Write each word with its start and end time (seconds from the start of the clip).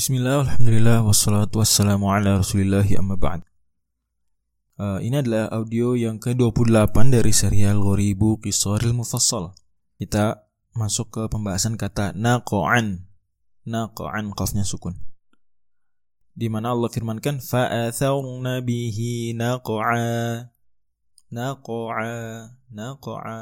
Bismillah, 0.00 0.48
Alhamdulillah, 0.48 1.04
wassalatu 1.04 1.60
wassalamu 1.60 2.08
ala 2.08 2.40
rasulillahi 2.40 2.96
amma 2.96 3.20
ba'd. 3.20 3.44
Uh, 4.80 4.96
Ini 4.96 5.20
adalah 5.20 5.52
audio 5.52 5.92
yang 5.92 6.16
ke-28 6.16 6.96
dari 7.12 7.28
serial 7.36 7.84
Ghoribu 7.84 8.40
Qisaril 8.40 8.96
Mufassal. 8.96 9.52
Kita 10.00 10.40
masuk 10.72 11.12
ke 11.12 11.22
pembahasan 11.28 11.76
kata 11.76 12.16
naqo'an 12.16 13.12
Naqo'an, 13.68 14.32
qafnya 14.32 14.64
sukun. 14.64 14.96
Di 16.32 16.48
mana 16.48 16.72
Allah 16.72 16.88
firmankan 16.88 17.44
fa'atharna 17.44 18.64
bihi 18.64 19.36
naqa'a. 19.36 20.48
Naqa'a 21.28 22.08
naqa'a. 22.72 23.40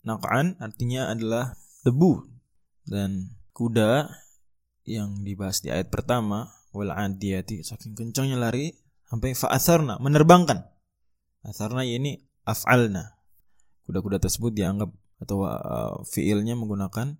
Naqa'an 0.00 0.56
artinya 0.64 1.12
adalah 1.12 1.60
debu 1.84 2.24
dan 2.88 3.36
kuda 3.52 4.24
yang 4.86 5.26
dibahas 5.26 5.60
di 5.60 5.74
ayat 5.74 5.90
pertama 5.90 6.54
wal 6.70 6.94
adiyati 6.94 7.66
saking 7.66 7.98
kencangnya 7.98 8.38
lari 8.38 8.72
sampai 9.10 9.34
fa'atharna 9.34 9.98
menerbangkan. 9.98 10.66
Atharna 11.46 11.82
ini 11.86 12.22
af'alna. 12.46 13.18
Kuda-kuda 13.86 14.18
tersebut 14.18 14.50
dianggap 14.54 14.90
atau 15.22 15.46
uh, 15.46 16.02
fiilnya 16.06 16.58
menggunakan 16.58 17.14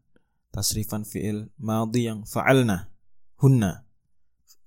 tasrifan 0.50 1.06
fiil 1.06 1.50
madhi 1.58 2.10
yang 2.10 2.26
fa'alna 2.26 2.90
hunna. 3.38 3.86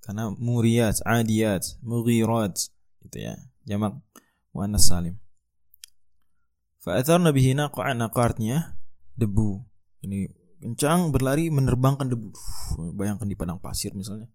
Karena 0.00 0.32
muriyat 0.32 1.04
adiyat 1.04 1.80
mughirat 1.84 2.72
gitu 3.04 3.16
ya 3.20 3.36
jamak 3.68 4.00
muannas 4.56 4.88
salim. 4.88 5.20
Fa'atharna 6.80 7.30
bihi 7.36 7.52
naqa'an 7.52 8.00
artinya 8.00 8.80
debu. 9.12 9.60
Ini 10.00 10.39
kencang 10.60 11.08
berlari 11.10 11.48
menerbangkan 11.48 12.12
debu. 12.12 12.30
bayangkan 12.94 13.26
di 13.26 13.34
padang 13.34 13.58
pasir 13.58 13.96
misalnya. 13.96 14.28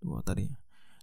Wah 0.00 0.24
tadi. 0.24 0.48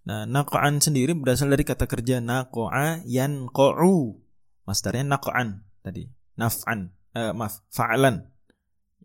Nah, 0.08 0.26
naqa'an 0.26 0.82
sendiri 0.82 1.14
berasal 1.14 1.52
dari 1.54 1.62
kata 1.68 1.86
kerja 1.86 2.18
naqa'a 2.18 3.06
yanqa'u. 3.06 4.18
Masdarnya 4.66 5.06
naqa'an 5.06 5.62
tadi. 5.86 6.10
Naf'an. 6.40 6.90
Eh, 7.14 7.32
maaf, 7.36 7.62
fa'lan. 7.70 8.26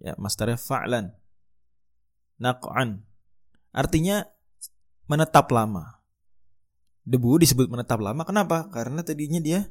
Ya, 0.01 0.17
masdarnya 0.17 0.57
fa'lan. 0.57 1.13
Naqa'an. 2.41 3.05
Artinya 3.75 4.25
menetap 5.11 5.53
lama. 5.53 6.01
Debu 7.03 7.43
disebut 7.43 7.67
menetap 7.69 7.98
lama. 8.01 8.23
Kenapa? 8.23 8.71
Karena 8.71 9.03
tadinya 9.03 9.43
dia 9.43 9.67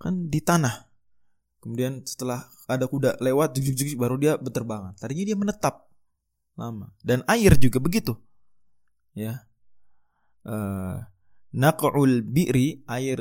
kan 0.00 0.32
di 0.32 0.40
tanah. 0.40 0.89
Kemudian 1.60 2.00
setelah 2.08 2.48
ada 2.64 2.88
kuda 2.88 3.20
lewat 3.20 3.52
juk, 3.60 3.76
juk, 3.76 4.00
baru 4.00 4.16
dia 4.16 4.32
berterbangan. 4.40 4.96
Tadinya 4.96 5.24
dia 5.28 5.36
menetap 5.36 5.88
lama. 6.56 6.88
Dan 7.04 7.20
air 7.28 7.52
juga 7.60 7.78
begitu. 7.78 8.16
Ya. 9.12 9.44
Uh, 10.40 11.04
bi'ri 12.24 12.80
air 12.88 13.20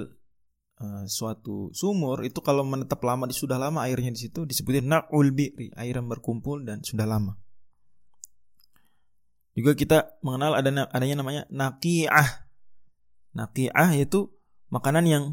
uh, 0.80 1.04
suatu 1.04 1.68
sumur 1.76 2.24
itu 2.24 2.40
kalau 2.40 2.64
menetap 2.64 3.04
lama 3.04 3.28
sudah 3.28 3.60
lama 3.60 3.84
airnya 3.84 4.16
di 4.16 4.22
situ 4.24 4.48
disebutnya 4.48 5.04
naqul 5.04 5.36
bi'ri, 5.36 5.76
air 5.76 6.00
yang 6.00 6.08
berkumpul 6.08 6.64
dan 6.64 6.80
sudah 6.80 7.04
lama. 7.04 7.36
Juga 9.52 9.76
kita 9.76 10.16
mengenal 10.24 10.56
adanya 10.56 10.88
adanya 10.96 11.20
namanya 11.20 11.44
naqi'ah. 11.52 12.48
Naqi'ah 13.36 13.92
itu 14.00 14.32
makanan 14.72 15.04
yang 15.04 15.24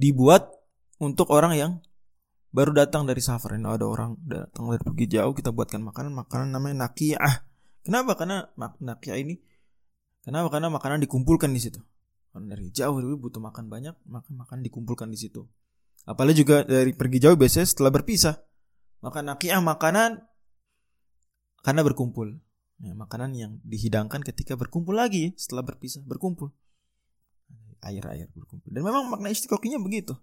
dibuat 0.00 0.48
untuk 0.96 1.28
orang 1.28 1.52
yang 1.52 1.72
baru 2.50 2.74
datang 2.74 3.06
dari 3.06 3.22
safar 3.22 3.54
ini 3.54 3.66
ada 3.70 3.86
orang 3.86 4.18
datang 4.26 4.74
dari 4.74 4.82
pergi 4.82 5.06
jauh 5.06 5.30
kita 5.30 5.54
buatkan 5.54 5.82
makanan 5.86 6.12
makanan 6.14 6.48
namanya 6.50 6.86
nakiyah 6.86 7.46
kenapa? 7.86 8.18
Karena 8.18 8.50
nakiyah 8.58 9.18
ini 9.22 9.38
kenapa? 10.26 10.50
Karena 10.50 10.68
makanan 10.70 10.98
dikumpulkan 11.06 11.50
di 11.54 11.60
situ. 11.62 11.80
Orang 12.34 12.46
dari 12.50 12.70
jauh 12.70 12.98
dulu 12.98 13.30
butuh 13.30 13.42
makan 13.42 13.70
banyak 13.70 13.94
makan 14.06 14.32
makan 14.34 14.58
dikumpulkan 14.66 15.10
di 15.10 15.18
situ. 15.18 15.46
Apalagi 16.06 16.42
juga 16.42 16.66
dari 16.66 16.90
pergi 16.94 17.18
jauh 17.22 17.38
biasanya 17.38 17.66
setelah 17.70 17.90
berpisah 17.94 18.34
makan 19.02 19.34
nakiyah 19.34 19.62
makanan 19.62 20.22
karena 21.62 21.82
berkumpul. 21.86 22.40
Ya, 22.80 22.96
makanan 22.96 23.36
yang 23.36 23.52
dihidangkan 23.60 24.24
ketika 24.24 24.56
berkumpul 24.56 24.96
lagi 24.96 25.36
setelah 25.36 25.60
berpisah 25.60 26.00
berkumpul. 26.00 26.48
Air 27.84 28.04
air 28.08 28.28
berkumpul. 28.32 28.72
Dan 28.72 28.88
memang 28.88 29.06
makna 29.12 29.28
istiqoqinya 29.28 29.76
begitu. 29.76 30.16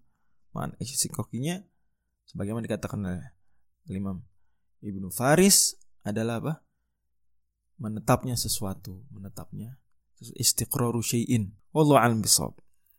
Makna 0.57 0.73
istiqoqinya 0.81 1.61
sebagaimana 2.27 2.67
dikatakan 2.67 2.99
oleh 3.01 3.25
Imam 3.89 4.19
Ibnu 4.83 5.09
Faris 5.09 5.73
adalah 6.05 6.43
apa? 6.43 6.53
menetapnya 7.77 8.33
sesuatu, 8.33 9.05
menetapnya 9.13 9.77
istiqraru 10.17 10.97
syai'in. 10.97 11.53
Wallahu 11.69 12.01
a'lam 12.01 12.25
bishawab. 12.25 12.57